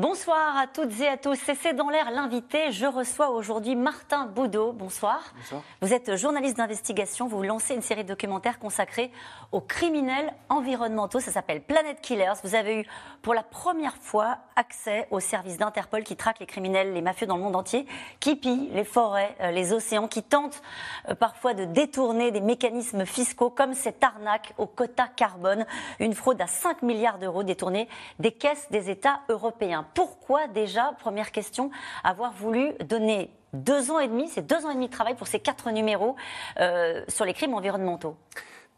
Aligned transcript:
Bonsoir 0.00 0.56
à 0.56 0.66
toutes 0.66 0.98
et 1.00 1.08
à 1.08 1.18
tous. 1.18 1.38
C'est 1.60 1.74
dans 1.74 1.90
l'air 1.90 2.10
l'invité. 2.10 2.72
Je 2.72 2.86
reçois 2.86 3.28
aujourd'hui 3.28 3.76
Martin 3.76 4.24
Boudot. 4.24 4.72
Bonsoir. 4.72 5.20
Bonsoir. 5.36 5.62
Vous 5.82 5.92
êtes 5.92 6.16
journaliste 6.16 6.56
d'investigation. 6.56 7.28
Vous 7.28 7.42
lancez 7.42 7.74
une 7.74 7.82
série 7.82 8.04
de 8.04 8.08
documentaires 8.08 8.58
consacrés 8.58 9.10
aux 9.52 9.60
criminels 9.60 10.32
environnementaux. 10.48 11.20
Ça 11.20 11.30
s'appelle 11.30 11.60
Planet 11.60 12.00
Killers. 12.00 12.32
Vous 12.44 12.54
avez 12.54 12.80
eu 12.80 12.86
pour 13.20 13.34
la 13.34 13.42
première 13.42 13.94
fois 13.98 14.38
accès 14.56 15.06
au 15.10 15.20
service 15.20 15.58
d'Interpol 15.58 16.02
qui 16.02 16.16
traque 16.16 16.40
les 16.40 16.46
criminels, 16.46 16.94
les 16.94 17.02
mafieux 17.02 17.26
dans 17.26 17.36
le 17.36 17.42
monde 17.42 17.56
entier, 17.56 17.84
qui 18.20 18.36
pillent 18.36 18.70
les 18.72 18.84
forêts, 18.84 19.36
euh, 19.42 19.50
les 19.50 19.74
océans, 19.74 20.08
qui 20.08 20.22
tentent 20.22 20.62
euh, 21.10 21.14
parfois 21.14 21.52
de 21.52 21.66
détourner 21.66 22.30
des 22.30 22.40
mécanismes 22.40 23.04
fiscaux 23.04 23.50
comme 23.50 23.74
cette 23.74 24.02
arnaque 24.02 24.54
au 24.56 24.64
quota 24.64 25.08
carbone, 25.08 25.66
une 25.98 26.14
fraude 26.14 26.40
à 26.40 26.46
5 26.46 26.80
milliards 26.80 27.18
d'euros 27.18 27.42
détournée 27.42 27.86
des 28.18 28.32
caisses 28.32 28.66
des 28.70 28.88
États 28.88 29.20
européens. 29.28 29.84
Pourquoi 29.94 30.46
déjà, 30.48 30.92
première 30.98 31.32
question, 31.32 31.70
avoir 32.04 32.32
voulu 32.32 32.72
donner 32.84 33.30
deux 33.52 33.90
ans 33.90 33.98
et 33.98 34.08
demi, 34.08 34.28
c'est 34.28 34.46
deux 34.46 34.64
ans 34.64 34.70
et 34.70 34.74
demi 34.74 34.86
de 34.86 34.92
travail 34.92 35.14
pour 35.14 35.26
ces 35.26 35.40
quatre 35.40 35.70
numéros 35.70 36.16
euh, 36.58 37.04
sur 37.08 37.24
les 37.24 37.32
crimes 37.32 37.54
environnementaux? 37.54 38.16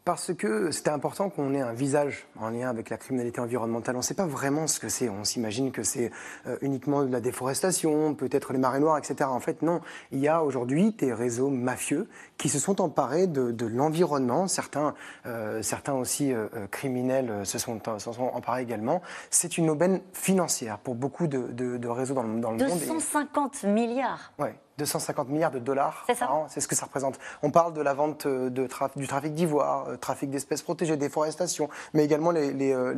Parce 0.05 0.33
que 0.33 0.71
c'était 0.71 0.89
important 0.89 1.29
qu'on 1.29 1.53
ait 1.53 1.61
un 1.61 1.71
visage 1.71 2.27
en 2.39 2.49
lien 2.49 2.69
avec 2.69 2.89
la 2.89 2.97
criminalité 2.97 3.39
environnementale. 3.39 3.95
On 3.95 3.99
ne 3.99 4.03
sait 4.03 4.13
pas 4.13 4.25
vraiment 4.25 4.67
ce 4.67 4.79
que 4.79 4.89
c'est. 4.89 5.09
On 5.09 5.23
s'imagine 5.23 5.71
que 5.71 5.83
c'est 5.83 6.11
euh, 6.45 6.57
uniquement 6.61 7.03
de 7.03 7.11
la 7.11 7.21
déforestation, 7.21 8.13
peut-être 8.13 8.51
les 8.51 8.59
marées 8.59 8.81
noires, 8.81 8.97
etc. 8.97 9.29
En 9.29 9.39
fait, 9.39 9.61
non. 9.61 9.81
Il 10.11 10.19
y 10.19 10.27
a 10.27 10.43
aujourd'hui 10.43 10.91
des 10.91 11.13
réseaux 11.13 11.49
mafieux 11.49 12.09
qui 12.37 12.49
se 12.49 12.59
sont 12.59 12.81
emparés 12.81 13.27
de, 13.27 13.65
l'environnement. 13.65 14.47
Certains, 14.47 14.93
euh, 15.25 15.61
certains 15.61 15.93
aussi 15.93 16.33
euh, 16.33 16.47
criminels 16.69 17.45
se 17.45 17.57
sont, 17.57 17.79
sont 17.97 18.21
emparés 18.21 18.61
également. 18.61 19.01
C'est 19.29 19.57
une 19.57 19.69
aubaine 19.69 20.01
financière 20.11 20.79
pour 20.79 20.95
beaucoup 20.95 21.27
de, 21.27 21.87
réseaux 21.87 22.13
dans 22.13 22.23
le, 22.23 22.39
dans 22.41 22.51
le 22.51 22.57
monde. 22.57 22.67
250 22.67 23.63
milliards. 23.63 24.33
Ouais. 24.37 24.53
250 24.77 25.29
milliards 25.29 25.51
de 25.51 25.59
dollars 25.59 26.05
par 26.19 26.35
an, 26.35 26.45
c'est 26.49 26.61
ce 26.61 26.67
que 26.67 26.75
ça 26.75 26.85
représente. 26.85 27.19
On 27.41 27.51
parle 27.51 27.73
de 27.73 27.81
la 27.81 27.93
vente 27.93 28.27
de 28.27 28.67
du 28.95 29.07
trafic 29.07 29.33
d'ivoire, 29.33 29.87
euh, 29.87 29.97
trafic 29.97 30.29
d'espèces 30.29 30.61
protégées, 30.61 30.97
déforestation, 30.97 31.69
mais 31.93 32.03
également 32.03 32.31
les, 32.31 32.73
euh, 32.73 32.93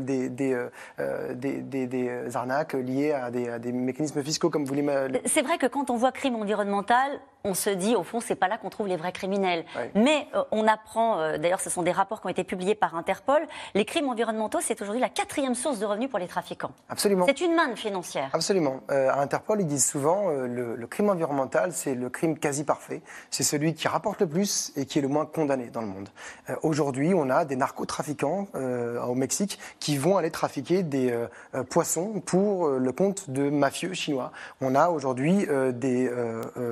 euh, 0.99 1.33
des, 1.33 1.61
des, 1.61 2.35
arnaques 2.35 2.73
liées 2.73 3.11
à 3.11 3.29
des, 3.29 3.71
mécanismes 3.71 4.23
fiscaux 4.23 4.49
comme 4.49 4.65
vous 4.65 4.73
l'imaginez. 4.73 5.21
C'est 5.25 5.41
vrai 5.41 5.57
que 5.57 5.67
quand 5.67 5.89
on 5.89 5.97
voit 5.97 6.11
crime 6.11 6.35
environnemental, 6.35 7.19
on 7.45 7.53
se 7.53 7.69
dit, 7.69 7.95
au 7.95 8.03
fond, 8.03 8.19
c'est 8.19 8.35
pas 8.35 8.47
là 8.47 8.57
qu'on 8.57 8.69
trouve 8.69 8.87
les 8.87 8.97
vrais 8.97 9.11
criminels. 9.11 9.63
Mais 9.93 10.27
on 10.51 10.67
apprend, 10.67 11.37
d'ailleurs, 11.37 11.61
ce 11.61 11.69
sont 11.69 11.83
des 11.83 11.91
rapports 11.91 12.21
qui 12.21 12.27
ont 12.27 12.31
été 12.31 12.43
publiés 12.43 12.75
par 12.75 12.95
Interpol, 12.95 13.41
les 13.73 13.85
crimes 13.85 14.09
environnementaux, 14.09 14.59
c'est 14.61 14.81
aujourd'hui 14.81 15.01
la 15.01 15.09
quatrième 15.09 15.55
source 15.55 15.79
de 15.79 15.85
revenus 15.85 16.09
pour 16.09 16.19
les 16.19 16.27
trafiquants. 16.27 16.71
Absolument. 16.89 17.25
C'est 17.27 17.41
une 17.41 17.55
manne 17.55 17.77
financière. 17.77 18.29
Absolument. 18.33 18.81
à 18.89 19.21
Interpol, 19.21 19.61
ils 19.61 19.67
disent 19.67 19.85
souvent, 19.85 20.29
le 20.29 20.87
crime 20.87 21.09
environnemental, 21.09 21.71
c'est 21.71 21.95
le 21.95 22.09
crime 22.09 22.37
quasi 22.37 22.63
parfait. 22.63 23.01
C'est 23.29 23.43
celui 23.43 23.73
qui 23.73 23.87
rapporte 23.87 24.21
le 24.21 24.27
plus 24.27 24.73
et 24.75 24.85
qui 24.85 24.99
est 24.99 25.01
le 25.01 25.07
moins 25.07 25.25
condamné 25.25 25.69
dans 25.69 25.81
le 25.81 25.87
monde. 25.87 26.09
Euh, 26.49 26.55
aujourd'hui, 26.63 27.13
on 27.13 27.29
a 27.29 27.45
des 27.45 27.55
narcotrafiquants 27.55 28.47
euh, 28.55 29.01
au 29.03 29.15
Mexique 29.15 29.59
qui 29.79 29.97
vont 29.97 30.17
aller 30.17 30.31
trafiquer 30.31 30.83
des 30.83 31.11
euh, 31.11 31.63
poissons 31.63 32.21
pour 32.25 32.69
le 32.69 32.91
compte 32.91 33.29
de 33.29 33.49
mafieux 33.49 33.93
chinois. 33.93 34.31
On 34.61 34.75
a 34.75 34.89
aujourd'hui 34.89 35.47
des, 35.73 36.09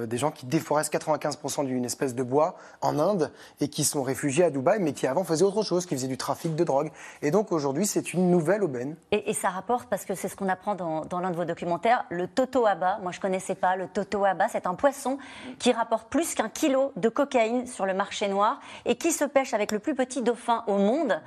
des 0.08 0.18
gens 0.18 0.32
qui 0.32 0.46
déforestent 0.64 0.94
95% 0.94 1.66
d'une 1.66 1.84
espèce 1.84 2.16
de 2.16 2.24
bois 2.24 2.56
en 2.80 2.98
Inde 2.98 3.32
et 3.60 3.68
qui 3.68 3.84
sont 3.84 4.02
réfugiés 4.02 4.46
à 4.46 4.50
Dubaï, 4.50 4.80
mais 4.80 4.94
qui 4.94 5.08
avant 5.08 5.26
faisaient 5.26 5.44
autre 5.44 5.62
chose, 5.62 5.86
qui 5.86 5.94
faisaient 5.94 6.08
du 6.08 6.18
trafic 6.18 6.56
de 6.56 6.64
drogue. 6.64 6.90
Et 7.22 7.32
donc 7.32 7.52
aujourd'hui, 7.52 7.86
c'est 7.86 8.14
une 8.14 8.32
nouvelle 8.32 8.64
aubaine. 8.64 8.96
Et, 9.12 9.34
ça 9.34 9.50
rapporte, 9.50 9.90
parce 9.90 10.06
que 10.06 10.16
c'est 10.16 10.30
ce 10.30 10.38
qu'on 10.38 10.48
apprend 10.48 10.76
dans, 10.76 11.20
l'un 11.20 11.32
de 11.32 11.36
vos 11.36 11.44
documentaires, 11.44 12.06
le 12.10 12.28
totoaba. 12.28 13.00
Moi, 13.02 13.12
je 13.12 13.20
connaissais 13.20 13.56
pas 13.56 13.76
le 13.76 13.88
totoaba. 13.88 14.48
C'est 14.48 14.66
un 14.66 14.76
poisson 14.76 15.18
qui 15.60 15.74
rapporte 15.74 16.08
plus 16.08 16.34
qu'un 16.34 16.48
kilo 16.48 16.94
de 16.96 17.10
cocaïne 17.10 17.68
sur 17.68 17.86
le 17.86 17.94
marché 17.94 18.30
noir 18.30 18.62
et 18.86 18.96
qui 18.96 19.12
se 19.12 19.26
pêche 19.26 19.54
avec 19.54 19.74
le 19.74 19.80
plus 19.80 19.96
petit 19.96 20.22
dauphin 20.22 20.64
au 20.68 20.78
monde. 20.78 21.20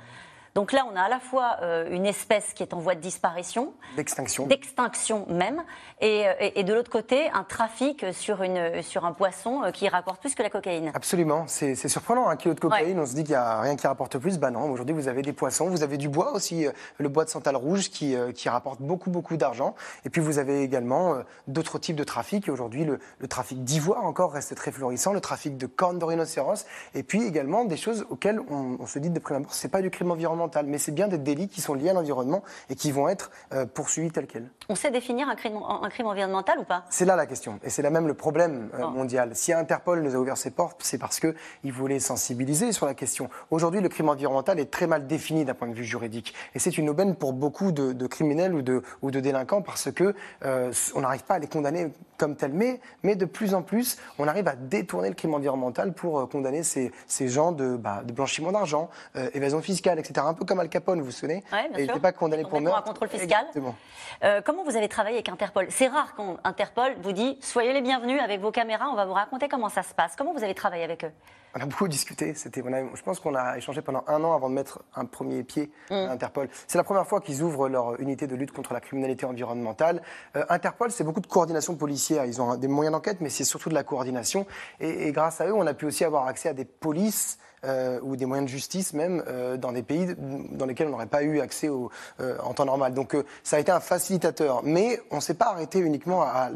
Donc 0.57 0.71
là, 0.71 0.87
on 0.91 0.95
a 0.95 1.03
à 1.03 1.07
la 1.07 1.19
fois 1.19 1.57
euh, 1.61 1.87
une 1.91 2.07
espèce 2.07 2.55
qui 2.55 2.63
est 2.63 2.73
en 2.73 2.79
voie 2.79 2.95
de 2.95 2.99
disparition, 2.99 3.73
d'extinction, 3.95 4.47
d'extinction 4.47 5.27
même, 5.29 5.63
et, 6.01 6.27
euh, 6.27 6.33
et, 6.55 6.63
de 6.63 6.73
l'autre 6.73 6.89
côté, 6.89 7.29
un 7.29 7.43
trafic 7.43 8.03
sur, 8.11 8.41
une, 8.41 8.81
sur 8.81 9.05
un 9.05 9.11
poisson 9.11 9.61
euh, 9.61 9.69
qui 9.69 9.87
rapporte 9.87 10.19
plus 10.19 10.33
que 10.33 10.41
la 10.41 10.49
cocaïne. 10.49 10.89
Absolument, 10.95 11.45
c'est 11.45 11.75
surprenant, 11.75 12.27
un 12.27 12.35
kilo 12.35 12.55
de 12.55 12.59
cocaïne, 12.59 12.99
on 12.99 13.05
se 13.05 13.13
dit 13.13 13.23
qu'il 13.23 13.33
n'y 13.33 13.35
a 13.35 13.61
rien 13.61 13.75
qui 13.75 13.85
rapporte 13.85 14.17
plus. 14.17 14.39
Ben 14.39 14.49
non, 14.49 14.67
aujourd'hui 14.71 14.95
vous 14.95 15.07
avez 15.07 15.21
des 15.21 15.31
poissons, 15.31 15.69
vous 15.69 15.83
avez 15.83 15.97
du 15.97 16.09
bois 16.09 16.31
aussi, 16.31 16.65
le 16.97 17.07
bois 17.07 17.23
de 17.23 17.29
santal 17.29 17.55
rouge 17.55 17.91
qui, 17.91 18.15
qui 18.33 18.49
rapporte 18.49 18.81
beaucoup, 18.81 19.11
beaucoup 19.11 19.37
d'argent. 19.37 19.75
Et 20.05 20.09
puis 20.09 20.21
vous 20.21 20.39
avez 20.39 20.63
également 20.63 21.17
d'autres 21.47 21.77
types 21.77 21.95
de 21.95 22.03
trafic. 22.03 22.49
Aujourd'hui, 22.49 22.83
le, 22.83 22.97
le, 23.19 23.27
trafic 23.27 23.63
d'ivoire 23.63 24.03
encore 24.03 24.31
reste 24.31 24.55
très 24.55 24.71
florissant, 24.71 25.13
le 25.13 25.21
trafic 25.21 25.55
de 25.55 25.67
cornes 25.67 25.99
de 25.99 26.05
rhinocéros, 26.05 26.65
et 26.95 27.03
puis 27.03 27.21
également 27.27 27.63
des 27.63 27.77
choses 27.77 28.07
auxquelles 28.09 28.39
on, 28.49 28.77
on 28.79 28.87
se 28.87 28.97
dit 28.97 29.11
de 29.11 29.19
prime 29.19 29.37
abord, 29.37 29.53
c'est 29.53 29.69
pas 29.69 29.83
du 29.83 29.91
crime 29.91 30.09
environnemental 30.09 30.46
mais 30.65 30.77
c'est 30.77 30.91
bien 30.91 31.07
des 31.07 31.17
délits 31.17 31.47
qui 31.47 31.61
sont 31.61 31.73
liés 31.73 31.89
à 31.89 31.93
l'environnement 31.93 32.43
et 32.69 32.75
qui 32.75 32.91
vont 32.91 33.07
être 33.07 33.31
euh, 33.53 33.65
poursuivis 33.65 34.11
tels 34.11 34.27
quels. 34.27 34.49
On 34.69 34.75
sait 34.75 34.91
définir 34.91 35.29
un 35.29 35.35
crime, 35.35 35.57
un 35.57 35.89
crime 35.89 36.07
environnemental 36.07 36.59
ou 36.59 36.63
pas? 36.63 36.83
C'est 36.89 37.05
là 37.05 37.15
la 37.15 37.25
question, 37.25 37.59
et 37.63 37.69
c'est 37.69 37.81
là 37.81 37.89
même 37.89 38.07
le 38.07 38.13
problème 38.13 38.69
euh, 38.73 38.87
mondial. 38.87 39.31
Si 39.35 39.53
Interpol 39.53 40.01
nous 40.01 40.15
a 40.15 40.17
ouvert 40.17 40.37
ses 40.37 40.51
portes, 40.51 40.81
c'est 40.83 40.97
parce 40.97 41.19
qu'il 41.19 41.71
voulait 41.71 41.99
sensibiliser 41.99 42.71
sur 42.71 42.85
la 42.85 42.93
question. 42.93 43.29
Aujourd'hui, 43.51 43.81
le 43.81 43.89
crime 43.89 44.09
environnemental 44.09 44.59
est 44.59 44.71
très 44.71 44.87
mal 44.87 45.07
défini 45.07 45.45
d'un 45.45 45.53
point 45.53 45.67
de 45.67 45.73
vue 45.73 45.85
juridique, 45.85 46.33
et 46.55 46.59
c'est 46.59 46.77
une 46.77 46.89
aubaine 46.89 47.15
pour 47.15 47.33
beaucoup 47.33 47.71
de, 47.71 48.07
criminels 48.07 48.53
ou 48.53 48.61
de, 48.61 48.81
ou 49.01 49.11
de 49.11 49.19
délinquants 49.19 49.61
parce 49.61 49.91
que 49.91 50.15
euh, 50.45 50.71
on 50.95 51.01
n'arrive 51.01 51.23
pas 51.23 51.35
à 51.35 51.39
les 51.39 51.47
condamner 51.47 51.91
comme 52.17 52.35
tels, 52.35 52.53
mais, 52.53 52.79
mais 53.03 53.15
de 53.15 53.25
plus 53.25 53.53
en 53.53 53.61
plus, 53.61 53.97
on 54.17 54.27
arrive 54.27 54.47
à 54.47 54.55
détourner 54.55 55.09
le 55.09 55.15
crime 55.15 55.33
environnemental 55.33 55.93
pour 55.93 56.27
condamner 56.29 56.63
ces, 56.63 56.91
ces 57.05 57.27
gens 57.27 57.51
de, 57.51 57.75
bah, 57.75 58.01
de 58.03 58.11
blanchiment 58.11 58.51
d'argent, 58.51 58.89
évasion 59.33 59.61
fiscale, 59.61 59.99
etc 59.99 60.25
peu 60.37 60.45
comme 60.45 60.59
Al 60.59 60.69
Capone, 60.69 60.99
vous 60.99 61.05
vous 61.05 61.11
souvenez 61.11 61.43
ouais, 61.51 61.69
Et 61.75 61.81
il 61.81 61.87
n'était 61.87 61.99
pas 61.99 62.11
condamné 62.11 62.43
pour 62.43 62.61
meurtre. 62.61 62.79
un 62.79 62.81
contrôle 62.81 63.09
fiscal. 63.09 63.45
Euh, 64.23 64.41
comment 64.43 64.63
vous 64.63 64.75
avez 64.75 64.87
travaillé 64.87 65.17
avec 65.17 65.29
Interpol? 65.29 65.67
C'est 65.69 65.87
rare 65.87 66.13
quand 66.15 66.37
Interpol 66.43 66.95
vous 67.01 67.11
dit 67.11 67.37
soyez 67.41 67.73
les 67.73 67.81
bienvenus 67.81 68.21
avec 68.21 68.39
vos 68.39 68.51
caméras, 68.51 68.89
on 68.91 68.95
va 68.95 69.05
vous 69.05 69.13
raconter 69.13 69.47
comment 69.47 69.69
ça 69.69 69.83
se 69.83 69.93
passe. 69.93 70.15
Comment 70.15 70.33
vous 70.33 70.43
avez 70.43 70.55
travaillé 70.55 70.83
avec 70.83 71.03
eux? 71.03 71.11
On 71.55 71.59
a 71.59 71.65
beaucoup 71.65 71.87
discuté. 71.87 72.33
C'était, 72.33 72.61
je 72.61 73.01
pense 73.01 73.19
qu'on 73.19 73.35
a 73.35 73.57
échangé 73.57 73.81
pendant 73.81 74.03
un 74.07 74.23
an 74.23 74.33
avant 74.33 74.49
de 74.49 74.55
mettre 74.55 74.83
un 74.95 75.05
premier 75.05 75.43
pied 75.43 75.71
à 75.89 76.07
mm. 76.07 76.09
Interpol. 76.11 76.49
C'est 76.67 76.77
la 76.77 76.83
première 76.83 77.07
fois 77.07 77.21
qu'ils 77.21 77.41
ouvrent 77.41 77.69
leur 77.69 77.99
unité 77.99 78.27
de 78.27 78.35
lutte 78.35 78.51
contre 78.51 78.73
la 78.73 78.79
criminalité 78.79 79.25
environnementale. 79.25 80.01
Euh, 80.35 80.45
Interpol, 80.49 80.91
c'est 80.91 81.03
beaucoup 81.03 81.21
de 81.21 81.27
coordination 81.27 81.75
policière. 81.75 82.25
Ils 82.25 82.41
ont 82.41 82.55
des 82.55 82.67
moyens 82.67 82.93
d'enquête, 82.93 83.17
mais 83.21 83.29
c'est 83.29 83.43
surtout 83.43 83.69
de 83.69 83.75
la 83.75 83.83
coordination. 83.83 84.45
Et, 84.79 85.07
et, 85.07 85.11
grâce 85.11 85.41
à 85.41 85.47
eux, 85.47 85.53
on 85.53 85.65
a 85.65 85.73
pu 85.73 85.85
aussi 85.85 86.03
avoir 86.03 86.27
accès 86.27 86.49
à 86.49 86.53
des 86.53 86.65
polices 86.65 87.39
euh, 87.65 87.99
ou 88.03 88.15
des 88.15 88.27
moyens 88.27 88.45
de 88.45 88.55
justice 88.55 88.93
même 88.93 89.23
euh, 89.27 89.57
dans 89.57 89.71
des 89.71 89.81
pays 89.81 90.15
dans 90.51 90.67
lesquels 90.67 90.87
on 90.87 90.91
n'aurait 90.91 91.07
pas 91.07 91.23
eu 91.23 91.39
accès 91.39 91.69
au, 91.69 91.89
en 92.19 92.53
temps 92.53 92.65
normal. 92.65 92.93
Donc 92.93 93.17
ça 93.43 93.55
a 93.55 93.59
été 93.59 93.71
un 93.71 93.79
facilitateur, 93.79 94.61
mais 94.63 94.99
on 95.09 95.15
ne 95.15 95.21
s'est 95.21 95.33
pas 95.33 95.47
arrêté 95.47 95.79
uniquement 95.79 96.21
à, 96.21 96.49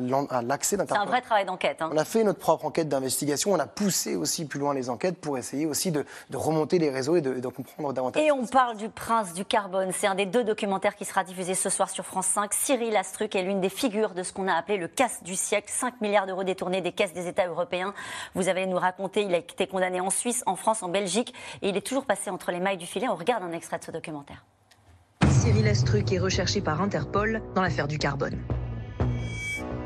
l'accès 0.44 0.78
d'Interpol. 0.78 1.04
C'est 1.04 1.08
un 1.08 1.12
vrai 1.12 1.22
travail 1.22 1.46
d'enquête. 1.46 1.82
Hein. 1.82 1.90
On 1.92 1.98
a 1.98 2.06
fait 2.06 2.24
notre 2.24 2.38
propre 2.40 2.66
enquête 2.66 2.88
d'investigation, 2.88 3.52
on 3.52 3.60
a 3.60 3.66
poussé 3.66 4.16
aussi 4.16 4.46
plus 4.46 4.60
loin 4.60 4.76
les 4.76 4.81
enquêtes 4.90 5.18
pour 5.18 5.38
essayer 5.38 5.66
aussi 5.66 5.92
de, 5.92 6.06
remonter 6.34 6.80
les 6.80 6.90
réseaux 6.90 7.16
et 7.16 7.22
de, 7.22 7.48
comprendre 7.48 7.94
davantage. 7.94 8.24
Et 8.24 8.32
on 8.32 8.46
parle 8.46 8.78
du 8.78 8.90
prince 8.90 9.34
du 9.34 9.46
carbone. 9.46 9.92
C'est 9.94 10.08
un 10.08 10.16
des 10.16 10.26
deux 10.26 10.44
documentaires 10.44 10.96
qui 10.96 11.06
sera 11.06 11.24
diffusé 11.24 11.54
ce 11.54 11.70
soir 11.70 11.90
sur 11.90 12.06
France 12.06 12.28
5. 12.28 12.54
Cyril 12.54 12.96
Astruc 12.96 13.36
est 13.36 13.44
l'une 13.44 13.62
des 13.62 13.70
figures 13.70 14.14
de 14.14 14.24
ce 14.24 14.34
qu'on 14.34 14.48
a 14.48 14.54
appelé 14.54 14.78
le 14.78 14.88
casse 14.88 15.24
du 15.24 15.36
siècle. 15.36 15.72
5 15.72 16.02
milliards 16.02 16.28
d'euros 16.28 16.44
détournés 16.44 16.82
des 16.82 16.92
caisses 16.92 17.14
des 17.14 17.28
États 17.28 17.48
européens. 17.48 17.94
Vous 18.36 18.50
allez 18.50 18.66
nous 18.66 18.78
raconter, 18.78 19.22
il 19.24 19.34
a 19.34 19.38
été 19.38 19.68
condamné 19.68 20.00
en 20.00 20.10
Suisse, 20.10 20.44
en 20.46 20.56
France, 20.56 20.84
en 20.84 20.90
Belgique 20.90 21.34
et 21.62 21.70
il 21.70 21.78
est 21.78 21.86
toujours 21.86 22.06
passé 22.06 22.30
entre 22.30 22.52
les 22.52 22.60
mailles 22.60 22.78
du 22.78 22.86
filet. 22.86 23.08
On 23.08 23.16
regarde 23.16 23.44
un 23.44 23.52
extrait 23.52 23.80
de 23.80 23.84
ce 23.84 23.92
documentaire. 23.92 24.44
Cyril 25.30 25.68
Estruc 25.68 26.12
est 26.12 26.20
recherché 26.20 26.62
par 26.62 26.82
Interpol 26.82 27.42
dans 27.56 27.62
l'affaire 27.62 27.88
du 27.88 27.98
carbone. 27.98 28.38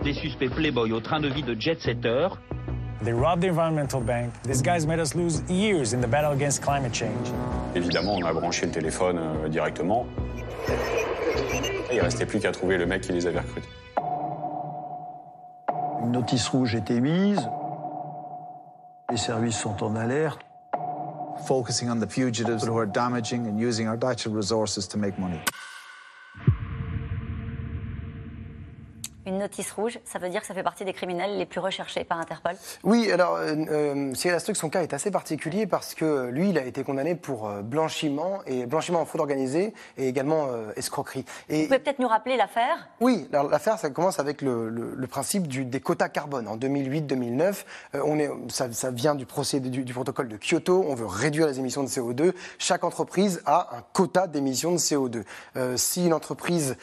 Des 0.03 0.13
suspects 0.13 0.49
Playboy 0.49 0.91
au 0.91 0.99
train 0.99 1.19
de 1.19 1.27
vie 1.27 1.43
de 1.43 1.59
jet 1.59 1.79
setter. 1.79 2.27
They 3.05 3.13
robbed 3.13 3.43
the 3.43 3.47
environmental 3.49 4.01
bank. 4.01 4.33
These 4.41 4.63
guys 4.63 4.87
made 4.87 4.99
us 4.99 5.13
lose 5.13 5.43
years 5.47 5.93
in 5.93 6.01
the 6.01 6.07
battle 6.07 6.31
against 6.31 6.63
climate 6.63 6.91
change. 6.91 7.31
Évidemment, 7.75 8.15
on 8.15 8.25
a 8.25 8.33
branché 8.33 8.65
le 8.65 8.71
téléphone 8.71 9.19
euh, 9.19 9.47
directement. 9.47 10.07
Et 11.91 11.97
il 11.97 12.01
restait 12.01 12.25
plus 12.25 12.39
qu'à 12.39 12.51
trouver 12.51 12.79
le 12.79 12.87
mec 12.87 13.03
qui 13.03 13.11
les 13.13 13.27
avait 13.27 13.41
recrutés. 13.41 13.69
Une 16.01 16.13
notice 16.13 16.47
rouge 16.47 16.73
était 16.73 16.99
mise. 16.99 17.47
Les 19.11 19.17
services 19.17 19.57
sont 19.57 19.83
en 19.83 19.95
alerte 19.95 20.39
focusing 21.45 21.89
on 21.89 21.99
the 21.99 22.07
fugitives 22.07 22.65
who 22.65 22.75
are 22.75 22.87
damaging 22.87 23.45
and 23.45 23.59
using 23.59 23.87
our 23.87 23.97
natural 23.97 24.33
resources 24.33 24.87
to 24.87 24.97
make 24.97 25.19
money. 25.19 25.39
Notice 29.57 29.71
rouge, 29.71 29.99
ça 30.03 30.19
veut 30.19 30.29
dire 30.29 30.41
que 30.41 30.47
ça 30.47 30.53
fait 30.53 30.63
partie 30.63 30.83
des 30.83 30.91
criminels 30.93 31.37
les 31.37 31.45
plus 31.45 31.59
recherchés 31.61 32.03
par 32.03 32.19
Interpol 32.19 32.55
Oui, 32.83 33.09
alors 33.11 33.35
euh, 33.35 33.55
euh, 33.71 34.13
Cyril 34.13 34.35
Astruc, 34.35 34.55
son 34.57 34.69
cas 34.69 34.81
est 34.83 34.93
assez 34.93 35.11
particulier 35.11 35.65
parce 35.65 35.95
que 35.95 36.27
lui, 36.29 36.49
il 36.49 36.57
a 36.57 36.65
été 36.65 36.83
condamné 36.83 37.15
pour 37.15 37.47
euh, 37.47 37.61
blanchiment 37.61 38.39
et 38.45 38.65
blanchiment 38.65 38.99
en 39.01 39.05
fraude 39.05 39.21
organisée 39.21 39.73
et 39.97 40.07
également 40.09 40.47
euh, 40.49 40.71
escroquerie. 40.75 41.23
Et 41.49 41.61
Vous 41.61 41.67
pouvez 41.67 41.79
peut-être 41.79 41.99
nous 41.99 42.07
rappeler 42.07 42.35
l'affaire? 42.35 42.89
Oui, 42.99 43.29
l'affaire, 43.31 43.79
ça 43.79 43.89
commence 43.89 44.19
avec 44.19 44.41
le, 44.41 44.69
le- 44.69 44.93
le 44.95 45.07
principe 45.07 45.47
du- 45.47 45.63
des 45.65 45.79
quotas 45.79 46.09
carbone. 46.09 46.47
En 46.49 46.57
2008-2009, 46.57 47.63
euh, 47.95 48.01
on 48.05 48.19
est, 48.19 48.29
ça, 48.49 48.71
ça 48.73 48.91
vient 48.91 49.15
du, 49.15 49.25
procédé, 49.25 49.69
du, 49.69 49.83
du 49.85 49.93
protocole 49.93 50.27
de 50.27 50.37
Kyoto. 50.37 50.83
On 50.87 50.95
veut 50.95 51.05
réduire 51.05 51.47
les 51.47 51.59
émissions 51.59 51.83
de 51.83 51.87
CO2. 51.89 52.33
Chaque 52.59 52.83
entreprise 52.83 53.41
a 53.45 53.69
un 53.77 53.83
quota 53.93 54.27
d'émissions 54.27 54.73
de 54.73 54.77
CO2. 54.77 55.23
Euh, 55.55 55.77
si 55.77 56.05
une 56.05 56.13
entreprise 56.13 56.75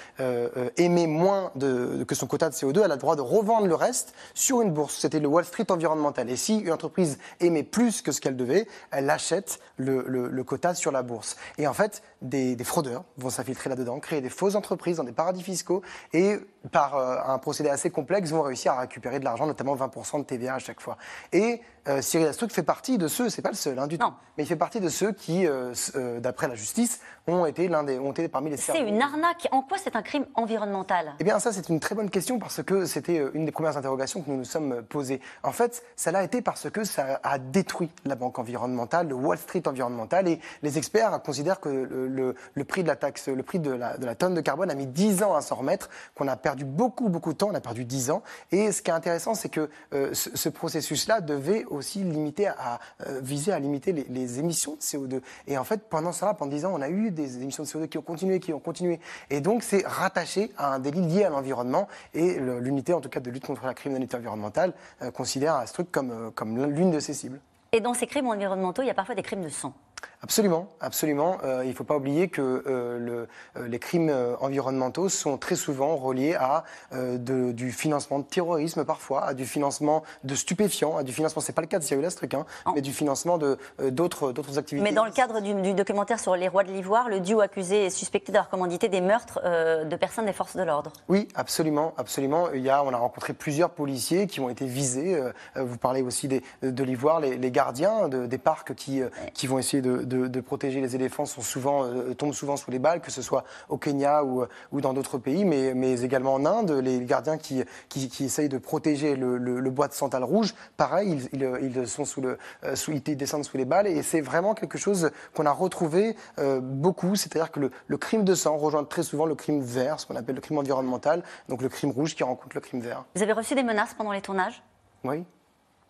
émet 0.76 1.06
moins 1.06 1.50
de- 1.56 2.04
que 2.06 2.14
son 2.14 2.26
quota 2.26 2.48
de 2.48 2.54
CO2, 2.54 2.61
elle 2.70 2.92
a 2.92 2.94
le 2.94 3.00
droit 3.00 3.16
de 3.16 3.20
revendre 3.20 3.66
le 3.66 3.74
reste 3.74 4.14
sur 4.34 4.62
une 4.62 4.70
bourse. 4.72 4.98
C'était 4.98 5.20
le 5.20 5.28
Wall 5.28 5.44
Street 5.44 5.70
environnemental. 5.70 6.28
Et 6.30 6.36
si 6.36 6.58
une 6.60 6.72
entreprise 6.72 7.18
émet 7.40 7.62
plus 7.62 8.02
que 8.02 8.12
ce 8.12 8.20
qu'elle 8.20 8.36
devait, 8.36 8.66
elle 8.90 9.08
achète 9.10 9.58
le, 9.76 10.04
le- 10.06 10.28
le 10.28 10.44
quota 10.44 10.74
sur 10.74 10.92
la 10.92 11.02
bourse. 11.02 11.36
Et 11.58 11.66
en 11.66 11.72
fait, 11.74 12.02
des, 12.22 12.54
des 12.56 12.64
fraudeurs 12.64 13.04
vont 13.16 13.30
s'infiltrer 13.30 13.68
là-dedans, 13.70 13.98
créer 14.00 14.20
des 14.20 14.28
fausses 14.30 14.54
entreprises 14.54 14.98
dans 14.98 15.04
des 15.04 15.12
paradis 15.12 15.42
fiscaux 15.42 15.82
et 16.12 16.36
par 16.70 16.96
euh, 16.96 17.16
un 17.26 17.38
procédé 17.38 17.68
assez 17.68 17.90
complexe 17.90 18.30
vont 18.30 18.42
réussir 18.42 18.72
à 18.72 18.80
récupérer 18.80 19.18
de 19.18 19.24
l'argent, 19.24 19.46
notamment 19.46 19.74
20% 19.74 20.18
de 20.20 20.24
TVA 20.24 20.54
à 20.54 20.58
chaque 20.60 20.80
fois. 20.80 20.96
Et 21.32 21.60
euh, 21.88 22.00
Cyril 22.00 22.28
Astruc 22.28 22.52
fait 22.52 22.62
partie 22.62 22.96
de 22.98 23.08
ceux, 23.08 23.28
c'est 23.28 23.42
pas 23.42 23.48
le 23.48 23.56
seul 23.56 23.76
hein, 23.80 23.88
du 23.88 23.98
Non. 23.98 24.10
tout, 24.10 24.14
mais 24.38 24.44
il 24.44 24.46
fait 24.46 24.54
partie 24.54 24.78
de 24.78 24.88
ceux 24.88 25.10
qui, 25.10 25.44
euh, 25.48 25.72
d'après 26.20 26.46
la 26.46 26.54
justice, 26.54 27.00
ont 27.26 27.44
été 27.46 27.66
l'un 27.66 27.82
des, 27.82 27.98
ont 27.98 28.12
été 28.12 28.28
parmi 28.28 28.50
les 28.50 28.56
C'est 28.56 28.78
une 28.80 29.02
arnaque. 29.02 29.48
En 29.50 29.62
quoi 29.62 29.78
c'est 29.78 29.96
un 29.96 30.02
crime 30.02 30.26
environnemental? 30.34 31.14
Eh 31.18 31.24
bien, 31.24 31.38
ça, 31.40 31.52
c'est 31.52 31.68
une 31.68 31.80
très 31.80 31.94
bonne 31.96 32.10
question 32.10 32.38
parce 32.42 32.62
que 32.64 32.86
c'était 32.86 33.20
euh, 33.20 33.30
une 33.34 33.44
des 33.44 33.52
premières 33.52 33.76
interrogations 33.76 34.20
que 34.20 34.30
nous 34.30 34.38
nous 34.38 34.44
sommes 34.44 34.72
euh, 34.72 34.82
posées. 34.82 35.20
En 35.44 35.52
fait, 35.52 35.84
ça 35.94 36.10
l'a 36.10 36.24
été 36.24 36.42
parce 36.42 36.68
que 36.70 36.82
ça 36.82 37.20
a 37.22 37.38
détruit 37.38 37.88
la 38.04 38.16
banque 38.16 38.38
environnementale, 38.40 39.08
le 39.08 39.14
Wall 39.14 39.38
Street 39.38 39.62
environnemental, 39.66 40.26
et 40.26 40.40
les 40.62 40.76
experts 40.76 41.22
considèrent 41.22 41.60
que 41.60 41.68
le, 41.68 42.64
prix 42.64 42.82
de 42.82 42.88
la 42.88 42.96
taxe, 42.96 43.28
le 43.28 43.42
prix 43.44 43.60
de 43.60 43.70
la, 43.70 44.14
tonne 44.16 44.34
de 44.34 44.40
carbone 44.40 44.70
a 44.70 44.74
mis 44.74 44.86
10 44.86 45.22
ans 45.22 45.34
à 45.34 45.40
s'en 45.40 45.56
remettre, 45.56 45.88
qu'on 46.16 46.26
a 46.26 46.36
perdu 46.36 46.64
beaucoup, 46.64 47.08
beaucoup 47.08 47.32
de 47.32 47.38
temps, 47.38 47.50
on 47.52 47.54
a 47.54 47.60
perdu 47.60 47.84
10 47.84 48.10
ans. 48.10 48.22
Et 48.50 48.72
ce 48.72 48.82
qui 48.82 48.90
est 48.90 48.94
intéressant, 48.94 49.34
c'est 49.34 49.48
que 49.48 49.70
euh, 49.94 50.12
ce, 50.12 50.36
ce 50.36 50.48
processus-là 50.48 51.20
devait 51.20 51.64
aussi 51.66 52.02
limiter 52.02 52.48
à, 52.48 52.80
viser 53.20 53.52
à 53.52 53.58
limiter 53.60 53.92
les, 53.92 54.04
les 54.08 54.38
émissions 54.40 54.74
de 54.74 54.80
CO2. 54.80 55.20
Et 55.46 55.58
en 55.58 55.64
fait, 55.64 55.88
pendant 55.88 56.12
cela, 56.12 56.34
pendant 56.34 56.50
10 56.50 56.64
ans, 56.64 56.72
on 56.74 56.82
a 56.82 56.88
eu 56.88 57.12
des 57.12 57.40
émissions 57.42 57.62
de 57.62 57.68
CO2 57.68 57.88
qui 57.88 57.98
ont 57.98 58.02
continué, 58.02 58.40
qui 58.40 58.52
ont 58.52 58.60
continué. 58.60 59.00
Et 59.30 59.40
donc, 59.40 59.62
c'est 59.62 59.86
rattaché 59.86 60.50
à 60.56 60.74
un 60.74 60.78
délit 60.80 61.06
lié 61.06 61.24
à 61.24 61.30
l'environnement. 61.30 61.88
Et 62.14 62.31
l'unité, 62.38 62.94
en 62.94 63.00
tout 63.00 63.08
cas, 63.08 63.20
de 63.20 63.30
lutte 63.30 63.46
contre 63.46 63.66
la 63.66 63.74
criminalité 63.74 64.16
environnementale, 64.16 64.72
euh, 65.02 65.10
considère 65.10 65.66
ce 65.66 65.72
truc 65.72 65.90
comme, 65.90 66.10
euh, 66.10 66.30
comme 66.30 66.64
l'une 66.72 66.90
de 66.90 67.00
ses 67.00 67.14
cibles. 67.14 67.40
Et 67.72 67.80
dans 67.80 67.94
ces 67.94 68.06
crimes 68.06 68.26
environnementaux, 68.26 68.82
il 68.82 68.86
y 68.86 68.90
a 68.90 68.94
parfois 68.94 69.14
des 69.14 69.22
crimes 69.22 69.42
de 69.42 69.48
sang. 69.48 69.72
Absolument, 70.22 70.68
absolument. 70.80 71.38
Euh, 71.42 71.62
il 71.64 71.70
ne 71.70 71.74
faut 71.74 71.82
pas 71.82 71.96
oublier 71.96 72.28
que 72.28 72.40
euh, 72.66 72.98
le- 72.98 73.28
euh, 73.60 73.66
les 73.66 73.78
crimes 73.80 74.12
environnementaux 74.40 75.08
sont 75.08 75.36
très 75.36 75.56
souvent 75.56 75.96
reliés 75.96 76.34
à 76.38 76.62
euh, 76.92 77.18
de- 77.18 77.50
du 77.50 77.72
financement 77.72 78.20
de 78.20 78.24
terrorisme 78.24 78.84
parfois, 78.84 79.24
à 79.24 79.34
du 79.34 79.46
financement 79.46 80.04
de 80.22 80.34
stupéfiants, 80.36 80.96
à 80.96 81.02
du 81.02 81.12
financement, 81.12 81.42
c'est 81.42 81.52
pas 81.52 81.60
le 81.62 81.66
cas 81.66 81.80
de 81.80 81.84
Cyril 81.84 82.04
Astruc, 82.04 82.34
hein, 82.34 82.46
mais 82.74 82.82
du 82.82 82.92
financement 82.92 83.36
de 83.36 83.58
d'autres 83.90 84.30
d'autres 84.32 84.58
activités. 84.58 84.88
Mais 84.88 84.94
dans 84.94 85.04
le 85.04 85.10
cadre 85.10 85.40
du, 85.40 85.54
du 85.54 85.74
documentaire 85.74 86.20
sur 86.20 86.36
les 86.36 86.46
rois 86.46 86.62
de 86.62 86.70
l'Ivoire, 86.70 87.08
le 87.08 87.18
duo 87.18 87.40
accusé 87.40 87.86
est 87.86 87.90
suspecté 87.90 88.30
d'avoir 88.30 88.48
commandité 88.48 88.88
des 88.88 89.00
meurtres 89.00 89.40
de 89.42 89.96
personnes 89.96 90.26
des 90.26 90.32
forces 90.32 90.54
de 90.56 90.62
l'ordre. 90.62 90.92
Oui, 91.08 91.26
absolument, 91.34 91.94
absolument. 91.98 92.48
Il 92.54 92.60
y 92.62 92.70
a, 92.70 92.84
on 92.84 92.92
a 92.92 92.96
rencontré 92.96 93.32
plusieurs 93.32 93.70
policiers 93.70 94.28
qui 94.28 94.38
ont 94.38 94.48
été 94.50 94.66
visés. 94.66 95.20
Vous 95.56 95.78
parlez 95.78 96.02
aussi 96.02 96.28
des- 96.28 96.42
de 96.62 96.84
l'Ivoire, 96.84 97.18
les, 97.18 97.36
les 97.36 97.50
gardiens 97.50 98.08
de- 98.08 98.26
des 98.26 98.38
parcs 98.38 98.74
qui, 98.74 99.02
qui 99.34 99.46
vont 99.48 99.58
essayer 99.58 99.82
de, 99.82 99.96
de- 100.04 100.11
de 100.16 100.40
protéger 100.40 100.80
les 100.80 100.94
éléphants 100.94 101.26
sont 101.26 101.40
souvent, 101.42 101.84
euh, 101.84 102.14
tombent 102.14 102.32
souvent 102.34 102.56
sous 102.56 102.70
les 102.70 102.78
balles, 102.78 103.00
que 103.00 103.10
ce 103.10 103.22
soit 103.22 103.44
au 103.68 103.78
Kenya 103.78 104.24
ou, 104.24 104.44
ou 104.72 104.80
dans 104.80 104.92
d'autres 104.92 105.18
pays, 105.18 105.44
mais, 105.44 105.74
mais 105.74 106.00
également 106.02 106.34
en 106.34 106.44
Inde. 106.46 106.70
Les 106.70 107.00
gardiens 107.04 107.38
qui, 107.38 107.62
qui, 107.88 108.08
qui 108.08 108.24
essayent 108.24 108.48
de 108.48 108.58
protéger 108.58 109.16
le, 109.16 109.36
le- 109.36 109.60
le 109.60 109.70
bois 109.70 109.88
de 109.88 109.92
santal 109.92 110.24
rouge, 110.24 110.54
pareil, 110.76 111.28
ils, 111.32 111.40
ils, 111.40 111.76
ils 111.76 111.88
sont 111.88 112.04
sous 112.04 112.20
le, 112.20 112.38
euh, 112.64 112.76
sous, 112.76 112.92
ils 112.92 113.02
descendent 113.16 113.44
sous 113.44 113.56
les 113.56 113.64
balles. 113.64 113.86
Et 113.86 114.02
c'est 114.02 114.20
vraiment 114.20 114.54
quelque 114.54 114.78
chose 114.78 115.10
qu'on 115.34 115.46
a 115.46 115.52
retrouvé 115.52 116.16
euh, 116.38 116.60
beaucoup. 116.60 117.16
C'est-à-dire 117.16 117.50
que 117.50 117.60
le, 117.60 117.70
le 117.86 117.96
crime 117.96 118.24
de 118.24 118.34
sang 118.34 118.56
rejoint 118.56 118.84
très 118.84 119.02
souvent 119.02 119.26
le 119.26 119.34
crime 119.34 119.60
vert, 119.60 120.00
ce 120.00 120.06
qu'on 120.06 120.16
appelle 120.16 120.34
le 120.34 120.40
crime 120.40 120.58
environnemental, 120.58 121.22
donc 121.48 121.62
le 121.62 121.68
crime 121.68 121.90
rouge 121.90 122.14
qui 122.14 122.22
rencontre 122.22 122.54
le 122.54 122.60
crime 122.60 122.80
vert. 122.80 123.04
Vous 123.14 123.22
avez 123.22 123.32
reçu 123.32 123.54
des 123.54 123.62
menaces 123.62 123.94
pendant 123.94 124.12
les 124.12 124.20
tournages? 124.20 124.62
Oui, 125.04 125.24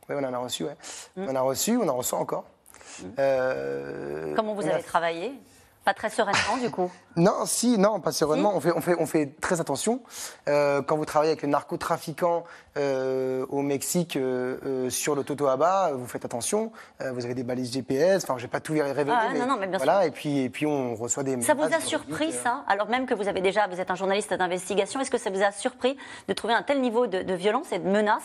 oui, 0.09 0.15
on 0.19 0.25
en 0.25 0.33
a 0.33 0.39
reçu, 0.39 0.65
ouais. 0.65 0.77
Mm. 1.17 1.27
On 1.29 1.31
en 1.31 1.37
a 1.37 1.41
reçu, 1.41 1.77
on 1.77 1.89
en 1.89 1.97
reçoit 1.97 2.19
encore. 2.19 2.45
Euh, 3.19 4.35
Comment 4.35 4.55
vous 4.55 4.67
avez 4.67 4.83
travaillé? 4.83 5.33
Pas 5.85 5.95
très 5.95 6.11
sereinement, 6.11 6.57
du 6.61 6.71
coup. 6.71 6.91
Non, 7.15 7.45
si, 7.45 7.77
non, 7.77 8.01
pas 8.01 8.11
sereinement. 8.11 8.53
On, 8.57 8.61
fait, 8.61 8.73
on, 8.75 8.81
fait, 8.81 8.97
on 8.99 9.05
fait 9.05 9.35
très 9.39 9.61
attention. 9.61 10.01
Euh, 10.49 10.81
quand 10.81 10.97
vous 10.97 11.05
travaillez 11.05 11.33
avec 11.33 11.43
les 11.43 11.49
narcotrafiquants 11.49 12.45
euh, 12.79 13.45
au 13.51 13.61
Mexique 13.61 14.17
euh, 14.17 14.89
sur 14.89 15.15
le 15.15 15.23
Totoaba, 15.23 15.91
vous 15.93 16.07
faites 16.07 16.25
attention. 16.25 16.73
Vous 17.01 17.27
avez 17.27 17.35
des 17.35 17.43
balises 17.43 17.71
GPS. 17.71 18.25
Enfin, 18.25 18.37
je 18.39 18.43
vais 18.45 18.49
pas 18.49 18.61
tout 18.61 18.73
révéler. 18.73 19.13
Ah, 19.15 19.29
mais 19.31 19.39
non, 19.41 19.47
non, 19.47 19.57
mais 19.61 19.67
bien 19.67 19.77
voilà. 19.77 20.07
Et 20.07 20.11
puis, 20.11 20.39
et 20.39 20.49
puis, 20.49 20.65
on 20.65 20.95
reçoit 20.95 21.23
des. 21.23 21.39
Ça 21.43 21.53
vous 21.53 21.65
a 21.65 21.81
surpris, 21.81 22.33
ça? 22.33 22.65
Alors 22.67 22.89
même 22.89 23.05
que 23.05 23.13
vous 23.13 23.29
avez 23.29 23.43
déjà, 23.43 23.67
vous 23.67 23.79
êtes 23.79 23.91
un 23.91 23.95
journaliste 23.95 24.33
d'investigation, 24.33 24.99
est-ce 25.01 25.11
que 25.11 25.19
ça 25.19 25.29
vous 25.29 25.43
a 25.43 25.53
surpris 25.53 25.99
de 26.29 26.33
trouver 26.33 26.55
un 26.55 26.63
tel 26.63 26.81
niveau 26.81 27.07
de, 27.07 27.21
de 27.23 27.35
violence 27.35 27.73
et 27.73 27.79
de 27.79 27.87
menace 27.91 28.23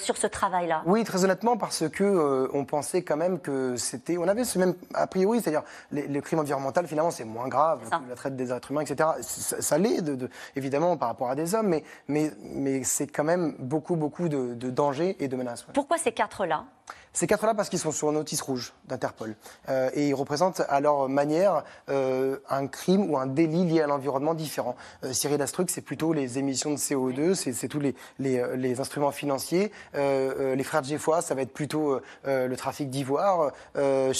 sur 0.00 0.16
ce 0.16 0.28
travail-là? 0.28 0.82
Oui, 0.86 1.02
très 1.02 1.24
honnêtement, 1.24 1.56
parce 1.56 1.88
que 1.88 2.48
on 2.54 2.64
pensait 2.64 3.02
quand 3.02 3.16
même 3.16 3.40
que 3.40 3.74
c'était, 3.74 4.16
on 4.16 4.28
avait 4.28 4.44
ce 4.44 4.60
même 4.60 4.74
a 4.94 5.08
priori, 5.08 5.40
c'est-à-dire 5.40 5.64
les- 5.90 6.06
le 6.06 6.20
crime 6.20 6.38
environnemental 6.38 6.81
finalement 6.86 7.10
c'est 7.10 7.24
moins 7.24 7.48
grave 7.48 7.80
la 8.08 8.14
traite 8.14 8.36
des 8.36 8.52
êtres 8.52 8.70
humains, 8.70 8.82
etc. 8.82 9.10
Ça, 9.20 9.60
ça 9.62 9.78
l'est, 9.78 10.02
de, 10.02 10.14
de- 10.14 10.30
évidemment 10.56 10.96
par 10.96 11.08
rapport 11.08 11.30
à 11.30 11.34
des 11.34 11.54
hommes, 11.54 11.68
mais 11.68 11.84
mais 12.08 12.30
mais 12.42 12.84
c'est 12.84 13.06
quand 13.06 13.24
même 13.24 13.54
beaucoup 13.58 13.96
beaucoup 13.96 14.28
de, 14.28 14.54
de 14.54 14.70
dangers 14.70 15.16
et 15.20 15.28
de 15.28 15.36
menaces. 15.36 15.66
ouais. 15.66 15.72
Pourquoi 15.74 15.98
ces 15.98 16.12
quatre-là? 16.12 16.64
Ces 17.14 17.26
quatre-là, 17.26 17.54
parce 17.54 17.68
qu'ils 17.68 17.78
sont 17.78 17.92
sur 17.92 18.10
notice 18.10 18.40
rouge 18.40 18.72
d'Interpol. 18.88 19.34
Euh, 19.68 19.90
et 19.94 20.08
ils 20.08 20.14
représentent 20.14 20.62
à 20.68 20.80
leur 20.80 21.08
manière 21.10 21.62
euh, 21.90 22.38
un 22.48 22.66
crime 22.66 23.10
ou 23.10 23.18
un 23.18 23.26
délit 23.26 23.64
lié 23.66 23.82
à 23.82 23.86
l'environnement 23.86 24.32
différent. 24.34 24.76
Euh, 25.04 25.12
Cyril 25.12 25.40
Astruc, 25.42 25.68
c'est 25.70 25.82
plutôt 25.82 26.12
les 26.14 26.38
émissions 26.38 26.70
de 26.70 26.76
CO2, 26.76 27.34
c'est 27.34 27.68
tous 27.68 27.80
les, 27.80 27.94
les, 28.18 28.38
euh, 28.38 28.56
les 28.56 28.80
instruments 28.80 29.10
financiers. 29.10 29.72
Euh, 29.94 30.34
euh, 30.40 30.54
les 30.54 30.64
frères 30.64 30.82
Geffois, 30.82 31.20
ça 31.20 31.34
va 31.34 31.42
être 31.42 31.52
plutôt 31.52 32.00
le 32.24 32.54
trafic 32.56 32.88
d'ivoire. 32.88 33.52
Euh, 33.76 34.12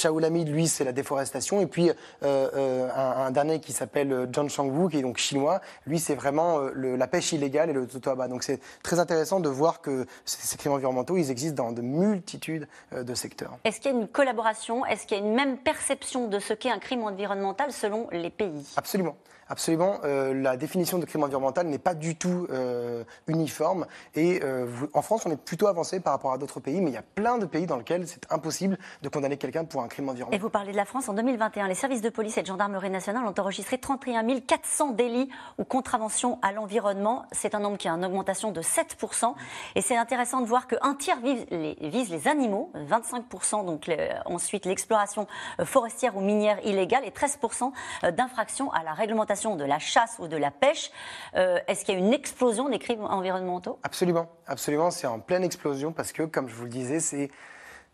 lui, 0.45 0.69
c'est 0.69 0.85
la 0.85 0.93
déforestation. 0.93 1.61
Et 1.61 1.67
puis, 1.67 1.91
euh, 1.91 1.95
euh, 2.23 2.89
un, 2.95 3.27
un 3.27 3.31
dernier 3.31 3.61
qui 3.61 3.73
s'appelle 3.73 4.29
John 4.33 4.49
Chang-woo, 4.51 4.89
qui 4.89 4.99
est 4.99 5.03
donc 5.03 5.17
chinois, 5.19 5.61
lui, 5.87 5.99
c'est 5.99 6.15
vraiment 6.15 6.59
le- 6.59 6.97
la 6.97 7.07
pêche 7.07 7.33
illégale 7.33 7.71
et 7.71 7.73
le 7.73 7.87
totoaba. 7.87 8.29
Donc 8.29 8.43
c'est 8.43 8.61
très 8.83 8.99
intéressant 8.99 9.41
de 9.41 9.49
voir 9.49 9.81
que 9.81 10.07
ces, 10.25 10.47
ces 10.47 10.57
crimes 10.59 10.73
environnementaux, 10.73 11.17
ils 11.17 11.31
existent 11.31 11.65
dans 11.65 11.73
de 11.73 11.81
multitudes 11.83 12.69
de 12.93 13.15
secteurs. 13.15 13.59
Est-ce 13.65 13.81
qu'il 13.81 13.93
y 13.93 13.95
a 13.95 13.99
une 13.99 14.09
collaboration? 14.09 14.85
Est-ce 14.87 15.07
qu'il 15.07 15.19
y 15.19 15.21
a 15.21 15.25
une 15.25 15.35
même 15.35 15.59
perception 15.59 16.29
de 16.29 16.39
ce 16.39 16.53
qu'est 16.55 16.71
un 16.71 16.79
crime 16.79 17.03
environnemental 17.03 17.73
selon 17.73 18.09
les 18.11 18.31
pays? 18.31 18.67
Absolument. 18.77 19.17
Absolument. 19.53 19.99
Euh, 20.05 20.33
la 20.33 20.57
définition 20.57 20.99
de 20.99 21.05
crime 21.05 21.25
environnemental 21.25 21.67
n'est 21.67 21.79
pas 21.79 21.93
du 21.93 22.17
tout 22.17 22.47
euh, 22.51 23.05
uniforme. 23.27 23.87
Et 24.15 24.41
euh, 24.43 24.67
en 24.95 25.03
France, 25.03 25.27
on 25.27 25.31
est 25.31 25.37
plutôt 25.37 25.67
avancé 25.67 26.01
par 26.01 26.15
rapport 26.15 26.33
à 26.33 26.39
d'autres 26.39 26.59
pays, 26.59 26.81
mais 26.81 26.91
il 26.91 26.95
y 26.95 26.97
a 26.97 27.03
plein 27.03 27.37
de 27.37 27.45
pays 27.45 27.67
dans 27.67 27.77
lesquels 27.77 28.09
c'est 28.09 28.33
impossible 28.33 28.79
de 29.03 29.09
condamner 29.11 29.37
quelqu'un 29.37 29.67
pour 29.67 29.83
un 29.83 29.89
crime 29.89 30.07
Et 30.07 30.11
environnemental. 30.11 30.41
vous 30.41 30.49
parlez 30.49 30.73
de 30.73 30.77
la 30.79 30.87
France 30.87 31.11
en 31.11 31.13
2021. 31.13 31.69
Les 31.69 31.75
services 31.75 32.01
de 32.01 32.09
police 32.09 32.39
et 32.39 32.41
de 32.41 32.47
gendarmerie 32.47 32.89
nationale 32.89 33.27
ont 33.27 33.35
enregistré 33.39 33.77
31 33.77 34.41
400 34.41 34.93
délits 34.93 35.29
ou 35.59 35.65
contraventions 35.65 36.39
à 36.41 36.53
l'environnement. 36.53 37.27
C'est 37.31 37.55
un 37.55 37.61
nombre 37.61 37.77
qui 37.77 37.89
a 37.89 37.93
une 37.93 38.07
augmentation 38.07 38.53
de 38.53 38.63
7%. 38.63 39.35
Et 39.75 39.83
c'est 39.83 39.99
intéressant 39.99 40.41
de 40.41 40.47
voir 40.47 40.67
qu'un 40.67 40.95
tiers 40.95 41.21
vise 41.21 41.45
les, 41.51 41.77
vise 41.91 42.09
les 42.09 42.27
animaux, 42.27 42.72
25%, 42.75 43.65
donc 43.65 43.91
ensuite 44.27 44.67
l'exploration 44.67 45.27
euh, 45.61 45.65
forestière 45.65 46.17
ou 46.17 46.21
minière 46.21 46.65
illégale 46.65 47.05
et 47.05 47.11
13% 47.11 47.73
d'infractions 48.13 48.71
à 48.73 48.83
la 48.83 48.93
réglementation 48.93 49.57
de 49.57 49.65
la 49.65 49.79
chasse 49.79 50.17
ou 50.19 50.29
de 50.29 50.37
la 50.37 50.51
pêche. 50.51 50.91
Euh, 51.35 51.59
Est-ce 51.67 51.85
qu'il 51.85 51.95
y 51.95 51.97
a 51.97 52.01
une 52.01 52.13
explosion 52.13 52.69
des 52.69 52.79
crimes 52.79 53.05
environnementaux? 53.05 53.79
Absolument, 53.83 54.29
absolument. 54.47 54.91
C'est 54.91 55.07
en 55.07 55.21
pleine 55.21 55.45
explosion 55.45 55.93
parce 55.93 56.13
que, 56.13 56.23
comme 56.23 56.49
je 56.49 56.55
vous 56.55 56.65
le 56.65 56.71
disais, 56.71 57.01
c'est 57.01 57.31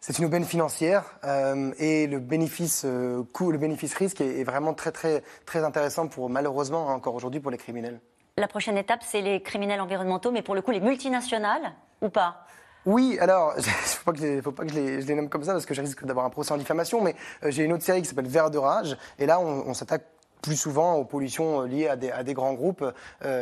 c'est 0.01 0.21
une 0.21 0.27
aubaine 0.27 0.45
financière 0.45 1.19
euh, 1.25 1.73
et 1.79 2.07
le 2.07 2.21
bénéfice 2.21 2.85
euh, 2.85 3.25
coût, 3.33 3.51
le 3.51 3.59
bénéfice 3.59 3.95
risque 3.95 4.21
est, 4.21 4.39
est 4.39 4.45
vraiment 4.45 4.73
très 4.73 4.93
très 4.93 5.25
très 5.45 5.65
intéressant 5.65 6.07
pour 6.07 6.31
malheureusement 6.31 6.89
hein, 6.89 6.95
encore 6.95 7.17
aujourd'hui 7.17 7.41
pour 7.41 7.51
les 7.51 7.59
criminels. 7.59 8.01
La 8.37 8.47
prochaine 8.47 8.79
étape, 8.79 9.01
c'est 9.03 9.23
les 9.23 9.43
criminels 9.43 9.81
environnementaux, 9.81 10.31
mais 10.31 10.43
pour 10.43 10.55
le 10.55 10.63
coup, 10.63 10.71
les 10.71 10.79
multinationales 10.79 11.73
ou 12.01 12.11
pas? 12.11 12.47
Oui, 12.88 13.18
alors, 13.21 13.54
ne 13.54 13.61
faut 13.62 14.12
pas 14.12 14.18
que, 14.18 14.40
faut 14.40 14.50
pas 14.50 14.66
je, 14.66 14.73
les, 14.73 15.02
je 15.02 15.12
nomme 15.12 15.28
comme 15.28 15.45
ça 15.45 15.52
parce 15.52 15.66
que 15.66 15.75
je 15.75 15.83
risque 15.83 16.07
d'avoir 16.07 16.25
un 16.25 16.30
procès 16.30 16.52
en 16.52 16.57
diffamation, 16.57 17.02
mais 17.02 17.14
euh, 17.45 17.50
j'ai 17.50 17.64
une 17.64 17.75
autre 17.75 17.85
série 17.85 18.00
qui 18.00 18.09
s'appelle 18.09 18.26
Vert 18.26 18.50
de 18.50 18.57
rage, 18.57 18.97
et 19.18 19.26
là, 19.26 19.38
on 19.40 19.75
s'attaque 19.75 20.07
plus 20.42 20.57
souvent 20.57 20.95
aux 20.95 21.04
pollutions 21.04 21.62
liées 21.62 21.88
à 21.88 21.97
des, 21.97 22.11
à 22.11 22.23
des 22.23 22.35
grands 22.35 22.54
groupes. 22.54 22.85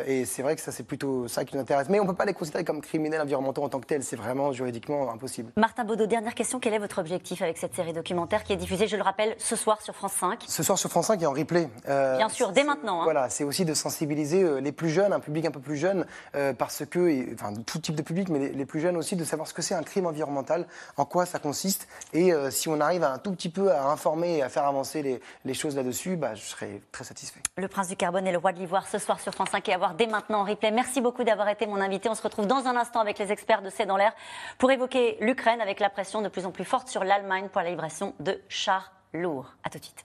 et 0.06 0.24
c'est 0.24 0.42
vrai 0.42 0.56
que 0.56 0.62
ça, 0.62 0.72
c'est 0.72 0.82
plutôt 0.82 1.28
ça 1.28 1.44
qui 1.44 1.54
nous 1.54 1.62
intéresse. 1.62 1.88
Mais 1.88 2.00
on 2.00 2.04
ne 2.04 2.08
peut 2.08 2.14
pas 2.14 2.24
les 2.24 2.34
considérer 2.34 2.64
comme 2.64 2.80
criminels 2.80 3.20
environnementaux 3.20 3.62
en 3.62 3.68
tant 3.68 3.80
que 3.80 3.86
tels. 3.86 4.02
C'est 4.02 4.16
vraiment 4.16 4.52
juridiquement 4.52 5.10
impossible. 5.12 5.52
Martin 5.56 5.84
Baudot, 5.84 6.06
dernière 6.06 6.34
question. 6.34 6.60
Quel 6.60 6.74
est 6.74 6.78
votre 6.78 6.98
objectif 6.98 7.42
avec 7.42 7.58
cette 7.58 7.74
série 7.74 7.92
documentaire 7.92 8.44
qui 8.44 8.52
est 8.52 8.56
diffusée, 8.56 8.88
je 8.88 8.96
le 8.96 9.02
rappelle, 9.02 9.34
ce 9.38 9.56
soir 9.56 9.80
sur 9.82 9.94
France 9.94 10.12
5 10.20 10.44
Ce 10.46 10.62
soir 10.62 10.78
sur 10.78 10.90
France 10.90 11.06
5 11.06 11.22
et 11.22 11.26
en 11.26 11.32
replay. 11.32 11.68
Bien 11.86 12.28
sûr, 12.28 12.52
dès 12.52 12.64
maintenant. 12.64 13.00
Hein. 13.00 13.04
Voilà, 13.04 13.28
c'est 13.28 13.44
aussi 13.44 13.64
de 13.64 13.74
sensibiliser 13.74 14.60
les 14.60 14.72
plus 14.72 14.90
jeunes, 14.90 15.12
un 15.12 15.20
public 15.20 15.46
un 15.46 15.50
peu 15.50 15.60
plus 15.60 15.76
jeune, 15.76 16.06
parce 16.58 16.84
que, 16.86 17.32
enfin, 17.34 17.52
tout 17.66 17.78
type 17.78 17.94
de 17.94 18.02
public, 18.02 18.28
mais 18.28 18.48
les, 18.48 18.66
plus 18.66 18.80
jeunes 18.80 18.96
aussi, 18.96 19.16
de 19.16 19.24
savoir 19.24 19.48
ce 19.48 19.54
que 19.54 19.62
c'est 19.62 19.74
un 19.74 19.82
crime 19.82 20.06
environnemental, 20.06 20.66
en 20.96 21.04
quoi 21.04 21.26
ça 21.26 21.38
consiste. 21.38 21.88
Et 22.12 22.32
si 22.50 22.68
on 22.68 22.80
arrive 22.80 23.04
à 23.04 23.12
un 23.12 23.18
tout 23.18 23.32
petit 23.32 23.48
peu 23.48 23.70
à 23.72 23.86
informer 23.86 24.38
et 24.38 24.42
à 24.42 24.48
faire 24.48 24.64
avancer 24.64 25.02
les, 25.02 25.20
les 25.44 25.54
choses 25.54 25.76
là-dessus, 25.76 26.16
bah, 26.16 26.34
je 26.34 26.42
serais 26.42 26.80
très 26.92 27.04
satisfait. 27.04 27.40
Le 27.56 27.68
prince 27.68 27.88
du 27.88 27.96
carbone 27.96 28.26
et 28.26 28.32
le 28.32 28.38
roi 28.38 28.52
de 28.52 28.58
l'ivoire 28.58 28.86
ce 28.86 28.98
soir 28.98 29.20
sur 29.20 29.32
France 29.32 29.50
5 29.50 29.68
et 29.68 29.74
à 29.74 29.78
voir 29.78 29.94
dès 29.94 30.06
maintenant 30.06 30.40
en 30.40 30.44
replay. 30.44 30.70
Merci 30.70 31.00
beaucoup 31.00 31.24
d'avoir 31.24 31.48
été 31.48 31.66
mon 31.66 31.80
invité. 31.80 32.08
On 32.08 32.14
se 32.14 32.22
retrouve 32.22 32.46
dans 32.46 32.66
un 32.66 32.76
instant 32.76 33.00
avec 33.00 33.18
les 33.18 33.32
experts 33.32 33.62
de 33.62 33.70
C'est 33.70 33.86
dans 33.86 33.96
l'air 33.96 34.12
pour 34.58 34.70
évoquer 34.70 35.16
l'Ukraine 35.20 35.60
avec 35.60 35.80
la 35.80 35.90
pression 35.90 36.22
de 36.22 36.28
plus 36.28 36.46
en 36.46 36.50
plus 36.50 36.64
forte 36.64 36.88
sur 36.88 37.04
l'Allemagne 37.04 37.48
pour 37.48 37.62
la 37.62 37.70
livraison 37.70 38.14
de 38.20 38.40
chars 38.48 38.92
lourds. 39.12 39.54
A 39.64 39.70
tout 39.70 39.78
de 39.78 39.84
suite. 39.84 40.04